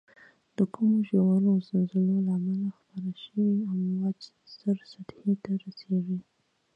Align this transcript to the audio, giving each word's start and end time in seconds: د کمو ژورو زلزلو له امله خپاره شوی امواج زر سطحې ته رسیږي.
د 0.57 0.59
کمو 0.73 0.97
ژورو 1.09 1.51
زلزلو 1.67 2.17
له 2.27 2.31
امله 2.39 2.69
خپاره 2.77 3.11
شوی 3.23 3.51
امواج 3.73 4.19
زر 4.59 4.77
سطحې 4.91 5.33
ته 5.43 5.51
رسیږي. 5.63 6.19